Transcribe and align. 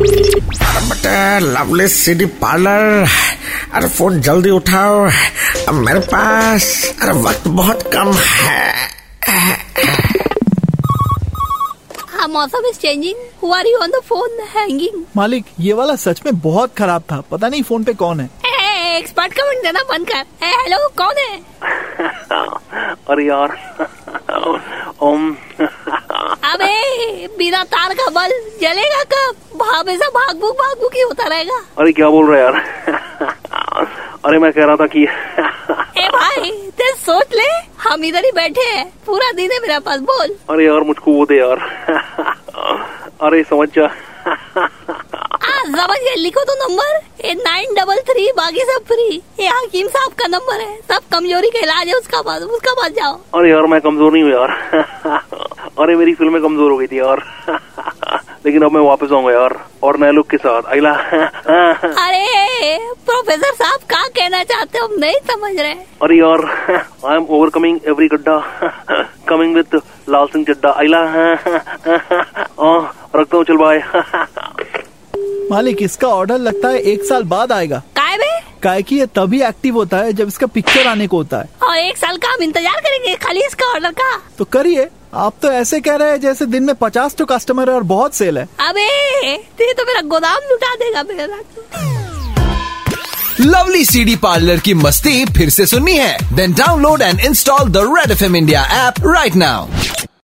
अरे 0.00 1.40
lovely 1.40 1.86
city 1.88 2.26
parlour 2.40 3.06
अरे 3.74 3.88
phone 3.88 4.20
जल्दी 4.20 4.50
उठाओ। 4.50 5.04
अब 5.68 5.74
मेरे 5.76 6.00
पास 6.12 6.94
अरे 7.02 7.12
वक्त 7.22 7.48
बहुत 7.58 7.82
कम 7.94 8.12
है। 8.12 8.88
हाँ 12.08 12.28
मौसम 12.28 12.68
is 12.68 12.78
changing 12.78 13.18
who 13.42 13.52
are 13.54 13.66
you 13.66 13.78
on 13.78 13.90
the 13.90 14.00
phone 14.08 14.38
hanging 14.56 15.02
मालिक 15.16 15.44
ये 15.60 15.72
वाला 15.72 15.96
सच 15.96 16.22
में 16.26 16.38
बहुत 16.40 16.74
खराब 16.78 17.02
था। 17.12 17.20
पता 17.30 17.48
नहीं 17.48 17.62
फ़ोन 17.62 17.84
पे 17.84 17.92
कौन 17.94 18.20
है। 18.20 18.28
एक्सपर्ट 18.96 19.32
कमेंट 19.32 19.62
देना 19.62 19.82
बंद 19.90 20.08
कर। 20.08 20.24
हेलो 20.44 20.78
कौन 20.98 21.14
है? 21.18 21.34
अरे 23.10 23.26
यार 23.26 23.48
ओम 25.02 25.30
बिना 27.40 27.62
तार 27.64 27.94
का 27.94 28.06
बल 28.10 28.32
जलेगा 28.60 29.02
कब? 29.12 29.62
हमेशा 29.62 30.08
भाग 30.08 30.36
भूक 30.40 30.56
भाग 30.56 30.76
भूक 30.80 30.94
ही 30.94 31.00
होता 31.00 31.28
रहेगा। 31.28 31.60
अरे 31.78 31.92
क्या 31.92 32.08
बोल 32.08 32.30
रहे 32.30 32.40
यार? 32.42 32.54
अरे 34.24 34.38
मैं 34.38 34.52
कह 34.52 34.64
रहा 34.64 34.76
था 34.76 34.86
कि 34.86 35.02
ए 36.04 36.08
भाई 36.16 36.50
ते 36.78 36.90
सोच 36.96 37.34
ले। 37.34 37.48
हम 37.88 38.04
इधर 38.04 38.24
ही 38.24 38.30
बैठे 38.34 38.60
हैं। 38.60 38.84
पूरा 39.06 39.30
दिन 39.32 39.52
है 39.52 39.58
मेरे 39.58 39.78
पास 39.78 40.00
बोल। 40.00 40.36
अरे 40.50 40.66
यार 40.66 40.80
मुझको 40.80 41.12
वो 41.12 41.24
दे 41.26 41.38
यार। 41.38 41.58
अरे 43.22 43.42
समझ 43.42 43.68
जा। 43.68 43.90
आ 45.70 45.72
समझ 45.72 45.96
गए 45.98 46.14
लिखो 46.16 46.42
तो 46.44 46.54
number. 46.58 47.26
A 47.26 47.32
nine 47.34 47.74
double 47.74 47.98
three 48.08 48.26
बाकी 48.36 48.60
सब 48.60 48.84
फ्री 48.86 49.04
ये 49.40 49.48
हकीम 49.48 49.88
साहब 49.88 50.12
का 50.18 50.26
नंबर 50.28 50.60
है। 50.60 50.76
सब 50.90 51.02
कमज़ोरी 51.12 51.50
का 51.50 51.58
इलाज 51.58 51.88
है 51.88 51.94
उसका 51.94 52.22
पास 52.22 52.42
उसका 52.42 52.72
पास 52.80 52.90
जाओ। 52.92 53.12
अरे 53.34 53.50
यार 53.50 53.66
मैं 53.66 53.80
कमज़ोर 53.80 54.12
नहीं 54.12 54.22
हूँ 54.22 54.32
यार। 54.32 54.50
अरे 55.82 55.94
मेरी 55.96 56.14
फ़िल्में 56.14 56.40
कमज़ोर 56.42 56.70
हो 56.70 56.76
गई 56.76 56.86
थी 56.86 56.98
यार। 56.98 57.22
लेकिन 58.46 58.62
अब 58.62 58.72
मैं 58.72 58.80
वापस 58.82 59.12
आऊँगा 59.12 59.32
यार 59.32 59.54
और 59.82 59.98
नए 60.00 60.12
लुक 60.12 60.28
के 60.30 60.36
साथ। 60.36 60.62
अगला। 60.72 60.90
अरे 62.06 62.78
प्रोफेसर 63.06 63.54
साहब 63.54 63.80
क्या 63.88 64.02
कहना 64.16 64.42
चाहते 64.44 64.78
हो? 64.78 64.88
नहीं 64.98 65.18
समझ 65.30 65.54
रहे। 65.60 65.74
अरे 66.02 66.18
यार 66.18 66.44
आई 67.06 67.16
एम 67.16 67.26
ओवरकमिंग 67.30 67.80
एवरी 67.88 68.08
गड्ढा। 68.08 68.38
कमिंग 69.28 69.54
विद 69.56 69.80
लाल 70.08 70.26
सिंह 70.26 70.44
चड्डा 70.44 70.70
अगला। 70.70 71.02
रखता 73.16 73.36
हूँ 73.36 73.44
चल 73.44 73.56
बाय 73.56 73.78
मालिक 75.50 75.82
इसका 75.82 76.08
ऑर्डर 76.08 76.38
लगता 76.38 76.68
है 76.68 76.78
एक 76.82 77.04
साल 77.04 77.22
बाद 77.24 77.52
आएगा। 77.52 77.82
काय 77.96 78.16
बे? 78.16 78.28
काय 78.62 78.82
की 78.82 78.98
ये 78.98 79.06
तभी 79.08 79.40
एक्टिव 79.42 79.74
होता 79.74 79.96
है 79.96 80.12
जब 80.12 80.28
इसका 80.28 80.46
पिक्चर 80.48 80.86
आने 80.86 81.06
को 81.06 81.16
होता 81.16 81.38
है। 81.38 81.48
और 81.62 81.76
एक 81.78 81.96
साल 81.96 82.16
का 82.16 82.32
हम 82.32 82.42
इंतज़ार 82.42 82.80
करेंगे 82.80 83.14
खाली 83.16 83.40
इसका 83.46 83.72
ऑर्डर 83.72 83.90
का? 83.92 84.16
तो 84.38 84.44
करिए 84.46 84.88
आप 85.16 85.34
तो 85.42 85.52
ऐसे 85.52 85.80
कह 85.80 85.96
रहे 85.96 86.10
हैं 86.10 86.20
जैसे 86.20 86.46
दिन 86.46 86.64
में 86.64 86.74
पचास 86.74 87.14
तो 87.14 87.24
कस्टमर 87.26 87.70
है 87.70 87.74
और 87.74 87.82
बहुत 87.84 88.14
सेल 88.14 88.38
है। 88.38 88.44
अबे 88.60 89.36
ते 89.58 89.72
तो 89.72 89.84
मेरा 89.86 90.00
गोदाम 90.08 90.48
लुटा 90.50 90.74
देगा 90.74 91.02
मेरा 91.08 91.42
लवली 93.40 93.84
सीडी 93.84 94.14
पार्लर 94.22 94.58
की 94.60 94.74
मस्ती 94.76 95.24
फिर 95.36 95.50
से 95.50 95.66
सुननी 95.66 95.96
है? 95.96 96.16
Then 96.34 96.52
download 96.54 97.02
and 97.02 97.20
install 97.20 97.68
the 97.70 97.84
red 97.88 98.10
F 98.10 98.24
M 98.24 98.36
India 98.36 98.64
app 98.86 99.06
right 99.06 99.36
now 99.36 99.66